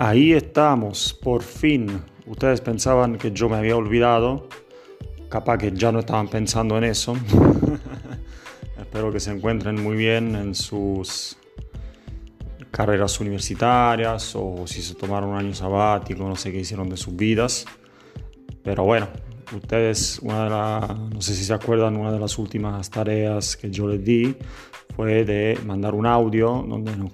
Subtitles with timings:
[0.00, 2.00] Ahí estamos, por fin.
[2.24, 4.48] Ustedes pensaban que yo me había olvidado.
[5.28, 7.16] Capaz que ya no estaban pensando en eso.
[8.78, 11.36] Espero que se encuentren muy bien en sus
[12.70, 17.16] carreras universitarias o si se tomaron un año sabático, no sé qué hicieron de sus
[17.16, 17.64] vidas.
[18.62, 19.08] Pero bueno,
[19.52, 23.88] ustedes, una de no sé si se acuerdan, una de las últimas tareas que yo
[23.88, 24.36] les di
[24.94, 27.12] fue de mandar un audio donde, nos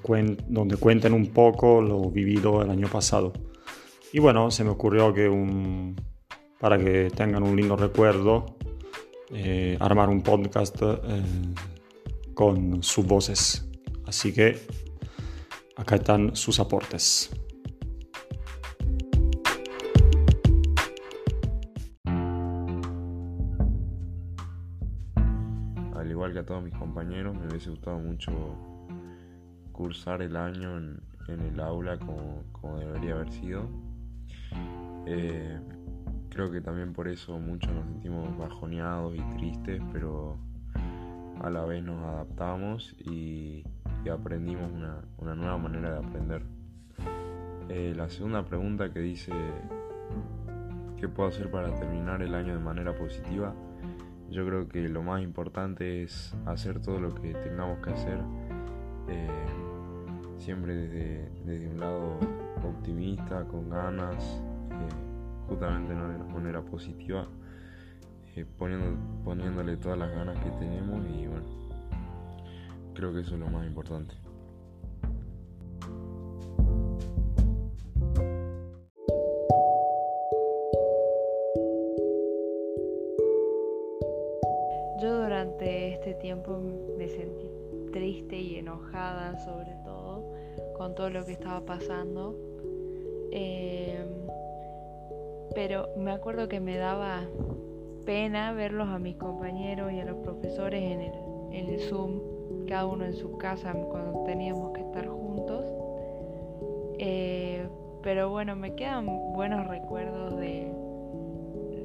[0.48, 3.32] donde cuenten un poco lo vivido el año pasado.
[4.12, 5.96] Y bueno, se me ocurrió que un,
[6.58, 8.56] para que tengan un lindo recuerdo,
[9.32, 11.22] eh, armar un podcast eh,
[12.32, 13.68] con sus voces.
[14.06, 14.58] Así que
[15.76, 17.30] acá están sus aportes.
[26.54, 28.30] Todos mis compañeros, me hubiese gustado mucho
[29.72, 33.68] cursar el año en, el aula como, debería haber sido.
[35.04, 35.58] Eh,
[36.28, 40.38] creo que también por eso muchos nos sentimos bajoneados y tristes, pero
[41.42, 43.64] a la vez nos adaptamos y,
[44.08, 46.42] aprendimos una, nueva manera de aprender.
[47.68, 49.32] Eh, la segunda pregunta que dice,
[50.98, 53.52] ¿qué puedo hacer para terminar el año de manera positiva?
[54.34, 58.18] Yo creo que lo más importante es hacer todo lo que tengamos que hacer,
[59.08, 59.28] eh,
[60.38, 62.18] siempre desde, desde, un lado
[62.64, 67.28] optimista, con ganas, eh, justamente de una manera positiva
[68.58, 71.46] poniendo, poniéndole todas las ganas que tenemos y bueno,
[72.92, 74.23] creo que eso es lo más importante.
[86.98, 87.50] Me sentí
[87.92, 90.22] triste y enojada sobre todo
[90.76, 92.36] con todo lo que estaba pasando.
[93.30, 94.08] Em,
[95.54, 97.22] pero me acuerdo que me daba
[98.04, 101.12] pena verlos a mis compañeros y a los profesores en el,
[101.52, 102.20] en el Zoom,
[102.66, 105.64] cada uno en su casa cuando teníamos que estar juntos.
[106.98, 107.66] Eh,
[108.02, 110.72] pero bueno, me quedan buenos recuerdos de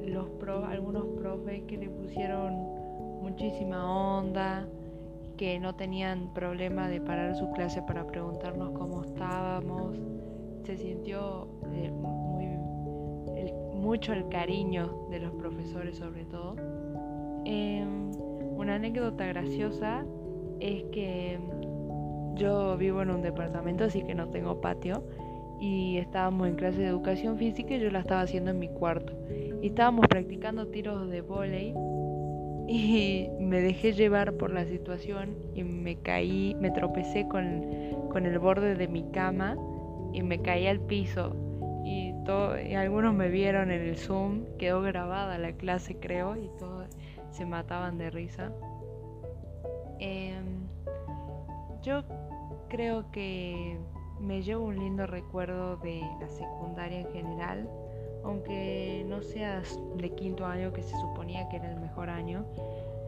[0.06, 0.26] los
[0.68, 2.69] algunos profes que le pusieron
[3.20, 4.66] muchísima onda,
[5.36, 9.96] que no tenían problema de parar su clase para preguntarnos cómo estábamos.
[10.64, 11.90] Se sintió eh,
[13.74, 16.56] mucho el cariño de los profesores sobre todo.
[17.46, 18.10] Em,
[18.56, 20.04] una anécdota graciosa
[20.60, 21.40] es que
[22.34, 25.02] yo vivo en un departamento, así que no tengo patio,
[25.58, 29.14] y estábamos en clase de educación física y yo la estaba haciendo en mi cuarto.
[29.62, 31.74] Y estábamos practicando tiros de volei
[32.72, 37.66] y me dejé llevar por la situación y me caí, me tropecé con,
[38.10, 39.56] con el borde de mi cama
[40.12, 41.34] y me caí al piso
[41.84, 42.14] y,
[42.68, 46.86] y algunos me vieron en el Zoom, quedó grabada la clase creo y todos
[47.32, 48.52] se mataban de risa.
[49.98, 50.68] Em,
[51.82, 52.04] yo
[52.68, 53.78] creo que
[54.20, 57.68] me llevo un lindo recuerdo de la secundaria en general,
[58.24, 59.62] aunque no sea
[59.96, 62.44] de quinto año que se suponía que era el mejor año,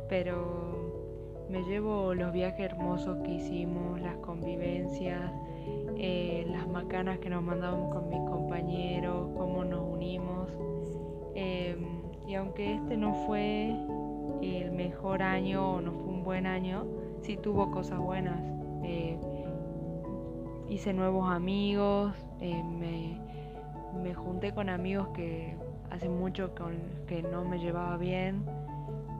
[0.08, 0.92] pero
[1.48, 5.30] me llevo los viajes hermosos que hicimos, las convivencias,
[5.96, 10.50] eh, las macanas que nos mandamos con mis compañeros, cómo nos unimos.
[11.34, 13.74] Em, y aunque este no fue
[14.40, 16.86] el mejor año o no fue un buen año,
[17.20, 18.40] sí tuvo cosas buenas.
[18.82, 19.18] Eh,
[20.68, 23.20] hice nuevos amigos, eh, me,
[23.94, 25.56] me, junté con amigos que
[25.90, 26.76] hace mucho con,
[27.06, 28.44] que no me llevaba bien,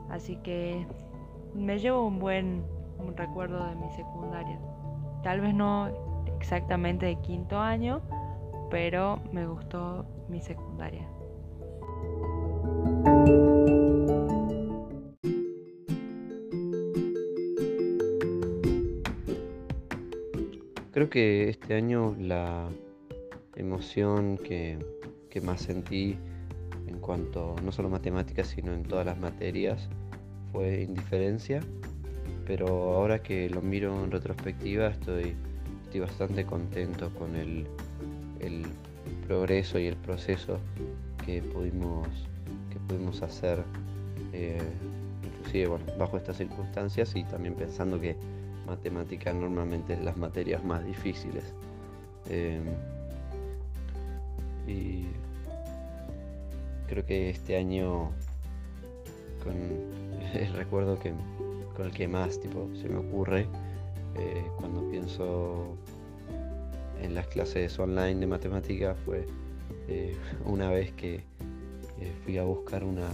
[0.09, 0.85] así que
[1.53, 2.63] me llevo un buen
[3.15, 4.59] recuerdo de mi secundaria.
[5.23, 5.89] Tal vez no
[6.39, 8.01] exactamente de quinto año,
[8.69, 11.07] pero me gustó mi secundaria.
[20.91, 22.69] Creo que este año la
[23.55, 24.77] emoción que,
[25.41, 26.15] más sentí
[26.87, 29.89] en cuanto no solo matemáticas, sino en todas las materias
[30.51, 31.61] fue indiferencia,
[32.45, 35.35] pero ahora que lo miro en retrospectiva estoy
[35.93, 37.67] estoy bastante contento con el,
[39.27, 40.57] progreso y el proceso
[41.23, 42.07] que pudimos,
[42.71, 43.63] que pudimos hacer,
[44.33, 44.59] eh,
[45.23, 48.17] inclusive bueno, bajo estas circunstancias y también pensando que
[48.65, 51.53] matemática normalmente es las materias más difíciles.
[52.27, 52.59] Eh,
[54.67, 55.07] y
[56.87, 58.11] creo que este año
[59.43, 59.53] con
[60.33, 61.13] el recuerdo que,
[61.75, 63.47] con el que más tipo, se me ocurre
[64.15, 65.75] eh, cuando pienso
[67.01, 69.25] en las clases online de matemática fue
[69.87, 70.15] eh,
[70.45, 71.21] una vez que
[72.25, 73.07] fui a buscar una,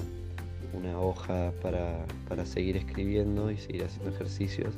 [0.73, 4.73] una hoja para, para, seguir escribiendo y seguir haciendo ejercicios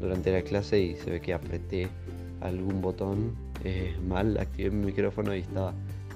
[0.00, 1.88] durante la clase y se ve que apreté
[2.40, 3.34] algún botón
[4.08, 5.72] mal, activé mi micrófono y estaba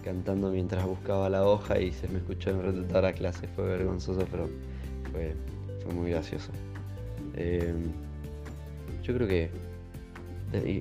[0.09, 3.47] cantando mientras buscaba la hoja y se me escuchó en toda la clase.
[3.49, 4.49] Fue vergonzoso, pero
[5.13, 5.35] fue,
[5.83, 6.51] fue muy gracioso.
[7.37, 7.93] Em,
[9.03, 9.51] yo creo que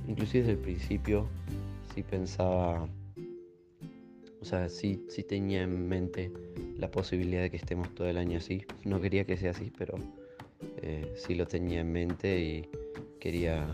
[0.07, 1.27] inclusive desde el principio
[1.93, 2.87] sí pensaba,
[4.39, 6.31] o sea, sí, sí tenía en mente
[6.77, 8.63] la posibilidad de que estemos todo el año así.
[8.85, 9.95] No quería que sea así, pero
[10.81, 12.69] eh, sí lo tenía en mente y
[13.19, 13.67] quería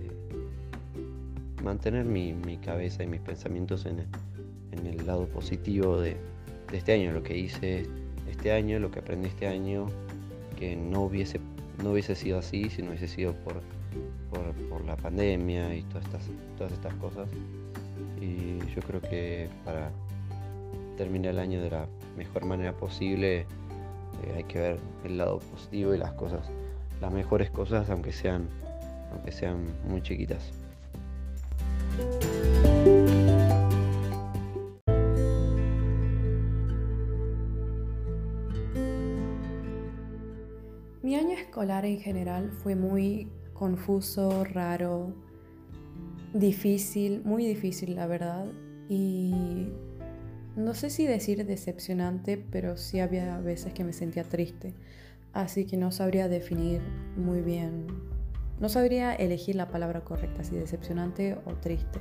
[0.00, 4.08] eh, mantener mi, mi, cabeza y mis pensamientos en,
[4.72, 6.16] en el lado positivo de,
[6.72, 7.86] este año, lo que hice
[8.30, 9.86] este año, lo que aprendí este año,
[10.56, 11.40] que no hubiese,
[11.82, 13.60] no hubiese sido así si no hubiese sido por,
[14.30, 17.28] por, la pandemia y todas estas, todas estas cosas.
[18.20, 19.90] Y yo creo que para
[20.96, 21.86] terminar el año de la
[22.16, 23.46] mejor manera posible eh,
[24.36, 26.50] hay que ver el lado positivo y las cosas,
[27.00, 28.48] las mejores cosas aunque sean,
[29.12, 30.52] aunque sean muy chiquitas.
[41.60, 45.12] Escolar en general fue muy confuso, raro,
[46.32, 48.46] difícil, muy difícil la verdad.
[48.88, 49.68] Y
[50.56, 54.72] no sé si decir decepcionante, pero sí había veces que me sentía triste.
[55.34, 56.80] Así que no sabría definir
[57.18, 57.86] muy bien,
[58.58, 61.98] no sabría elegir la palabra correcta, si decepcionante o triste.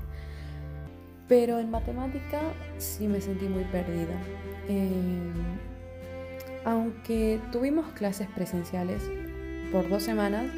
[1.27, 2.39] Pero en matemática
[2.77, 4.21] sí me sentí muy perdida.
[4.69, 5.33] Eh,
[6.63, 9.03] aunque tuvimos clases presenciales
[9.71, 10.51] por dos semanas,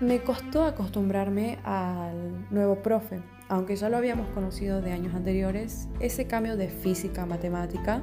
[0.00, 3.20] me costó acostumbrarme al nuevo profe.
[3.48, 8.02] Aunque ya lo habíamos conocido de años anteriores, ese cambio de física a matemática,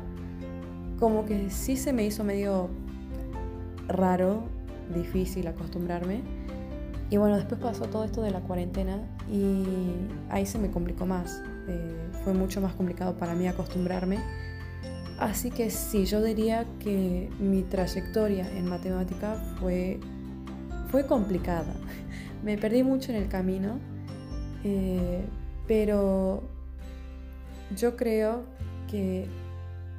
[1.00, 2.69] como que sí se me hizo medio
[3.88, 4.44] raro,
[4.94, 6.21] difícil acostumbrarme.
[7.10, 9.00] Y bueno, después pasó todo esto de la cuarentena
[9.31, 9.65] y
[10.30, 11.44] ahí se me complicó más.
[11.68, 14.19] Eh, fue mucho más complicado para mí acostumbrarme
[15.19, 20.00] Así que sí, yo diría que mi trayectoria en matemática fue,
[20.89, 21.74] fue complicada.
[22.44, 23.80] Me perdí mucho en el camino,
[24.63, 25.24] eh,
[25.68, 26.44] pero
[27.77, 28.44] yo creo
[28.89, 29.27] que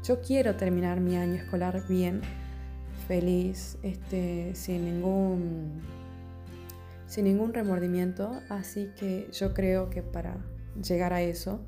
[0.02, 2.20] yo quiero terminar mi año escolar bien,
[3.08, 5.82] feliz, este, sin ningún
[7.06, 10.36] sin ningún remordimiento, así que yo creo que para
[10.82, 11.60] llegar a eso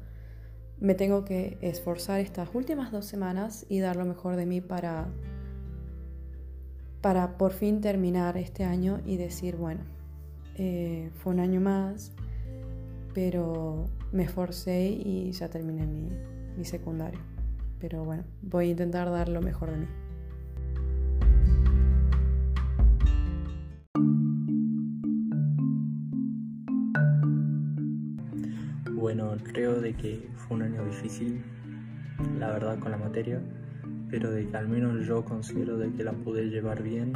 [0.81, 5.09] me tengo que esforzar estas últimas dos semanas y dar lo mejor de mí para,
[7.01, 9.81] para por fin terminar este año y decir, bueno,
[10.57, 12.13] eh, fue un año más,
[13.15, 16.11] pero me esforcé y ya terminé mi,
[16.57, 17.21] mi secundario.
[17.79, 19.87] Pero bueno, voy a intentar dar lo mejor de mí.
[29.07, 31.41] Bueno, creo de que fue un año difícil,
[32.41, 33.41] la verdad, con la materia,
[34.11, 37.13] pero de que al menos yo considero de que la pude llevar bien.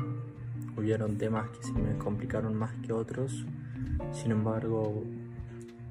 [0.76, 3.44] Hubieron temas que se me complicaron más que otros,
[4.12, 5.02] sin embargo,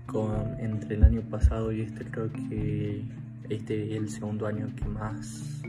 [0.06, 3.04] con, entre el año pasado y este creo que
[3.50, 5.62] este es el segundo año que más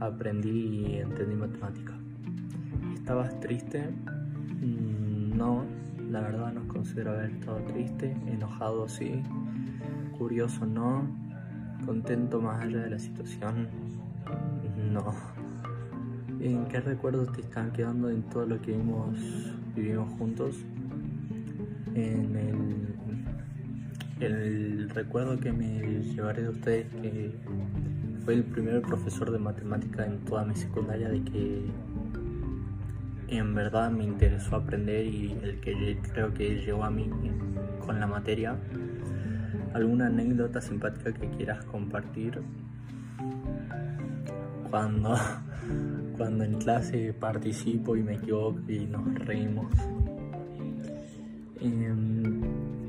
[0.00, 1.92] aprendí y entendí matemática.
[2.94, 3.90] ¿Estabas triste?
[4.62, 5.66] Mm, no,
[6.10, 9.22] la verdad no considero haber estado triste, enojado sí,
[10.18, 11.06] curioso no,
[11.84, 13.68] contento más allá de la situación
[14.92, 15.14] no.
[16.40, 19.16] ¿En qué recuerdos te están quedando en todo lo que vimos,
[19.74, 20.56] vivimos juntos?
[21.94, 22.36] En
[24.20, 27.34] el, el recuerdo que me llevaré de ustedes que
[28.24, 31.64] fue el primer profesor de matemática en toda mi secundaria de que
[33.28, 37.10] en verdad me interesó aprender y el que creo que llegó a mí
[37.84, 38.56] con la materia.
[39.74, 42.40] ¿Alguna anécdota simpática que quieras compartir?
[44.70, 45.16] Cuando,
[46.16, 49.72] cuando en clase participo y me equivoco y nos reímos.
[51.60, 52.42] Em,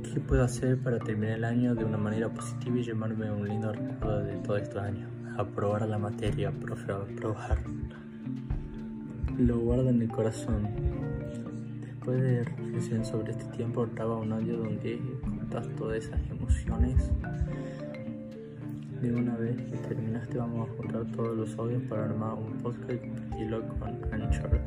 [0.03, 3.72] ¿Qué puedo hacer para terminar el año de una manera positiva y llevarme un lindo
[3.72, 5.10] recuerdo de todos estos años?
[5.38, 7.60] Aprobar la materia, profe, aprobar
[9.38, 10.67] lo guardo en el corazón.
[11.82, 17.12] Después de reflexionar sobre este tiempo, graba un audio donde contas todas esas emociones.
[19.01, 23.03] De una vez que terminaste, vamos a juntar todos los audios para armar un podcast
[23.39, 24.60] y lo con Anchor.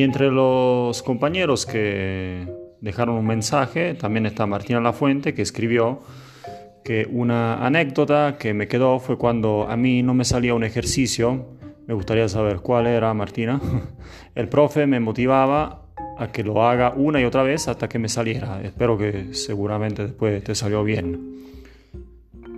[0.00, 2.48] Y entre los compañeros que
[2.80, 6.00] dejaron un mensaje, también está Martina Lafuente, que escribió
[6.82, 11.48] que una anécdota que me quedó fue cuando a mí no me salía un ejercicio,
[11.86, 13.60] me gustaría saber cuál era, Martina.
[14.34, 15.82] El profe me motivaba
[16.16, 18.62] a que lo haga una y otra vez hasta que me saliera.
[18.62, 21.59] Espero que seguramente después te salió bien.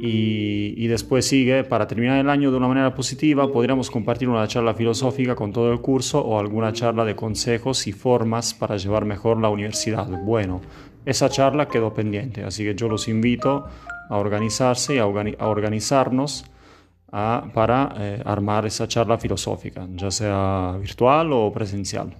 [0.04, 4.74] Y, después sigue, para terminar el año de una manera positiva, podríamos compartir una charla
[4.74, 9.40] filosófica con todo el curso o alguna charla de consejos y formas para llevar mejor
[9.40, 10.08] la universidad.
[10.08, 10.60] Bueno,
[11.06, 13.64] esa charla quedó pendiente, así que yo los invito
[14.08, 16.46] a organizarse y a, organizarnos
[17.08, 22.12] para eh, armar esa charla filosófica, ya sea virtual o presencial.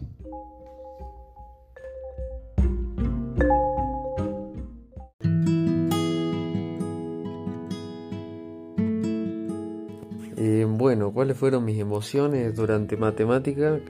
[10.92, 13.80] Bueno, ¿cuáles fueron mis emociones durante matemática?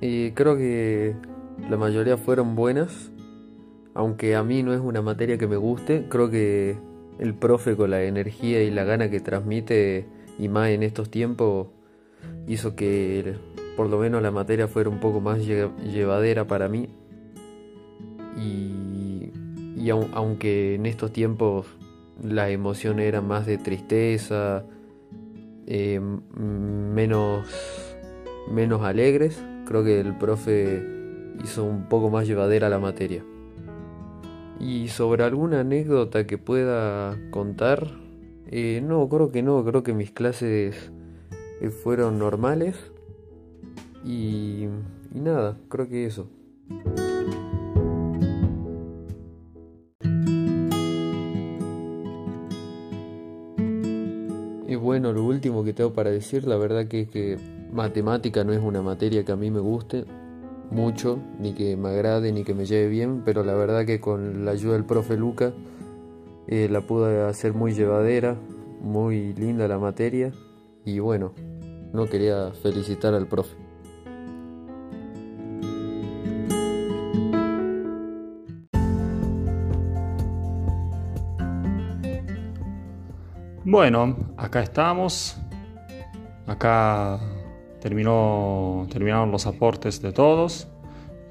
[0.00, 1.14] Eh, creo que
[1.70, 3.12] la mayoría fueron buenas,
[3.94, 6.76] aunque a mí no es una materia que me guste, creo que
[7.20, 11.68] el profe con la energía y la gana que transmite, y más en estos tiempos,
[12.48, 13.36] hizo que
[13.76, 16.88] por lo menos la materia fuera un poco más llevadera para mí.
[18.36, 19.30] Y,
[19.90, 21.66] aunque en estos tiempos
[22.20, 24.64] las emociones eran más de tristeza,
[25.70, 27.46] eh, menos,
[28.50, 29.42] menos alegres.
[29.66, 30.82] Creo que el profe
[31.44, 33.22] hizo un poco más llevadera la materia.
[34.58, 37.86] Y sobre alguna anécdota que pueda contar,
[38.50, 40.90] eh, no, creo que no, creo que mis clases
[41.60, 42.76] eh, fueron normales.
[44.04, 44.68] Y,
[45.12, 46.30] y nada, creo que eso.
[54.98, 57.38] Bueno, lo último que tengo para decir, la verdad que es que
[57.72, 60.04] matemática no es una materia que a mí me guste
[60.72, 64.44] mucho, ni que me agrade, ni que me lleve bien, pero la verdad que con
[64.44, 65.52] la ayuda del profe Luca
[66.48, 68.36] eh, la pude hacer muy llevadera,
[68.80, 70.32] muy linda la materia
[70.84, 71.32] y bueno,
[71.92, 73.67] no quería felicitar al profe.
[83.70, 85.36] Bueno, acá estamos.
[86.46, 87.20] Acá
[87.82, 90.68] terminó, terminaron los aportes de todos.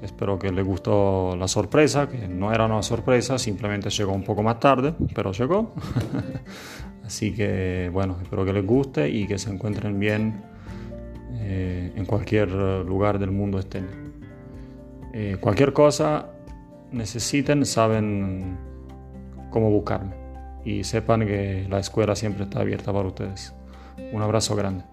[0.02, 4.44] Espero que les gustó la sorpresa, que no era una sorpresa, simplemente llegó un poco
[4.44, 5.74] más tarde, pero llegó.
[7.04, 10.44] Así que bueno, espero que les guste y que se encuentren bien
[11.40, 13.88] eh, en cualquier lugar del mundo estén.
[15.12, 16.26] Eh, cualquier cosa
[16.92, 18.56] necesiten, saben
[19.50, 20.27] cómo buscarme
[20.64, 23.54] y sepan que la escuela siempre está abierta para ustedes.
[24.12, 24.84] Un abrazo grande.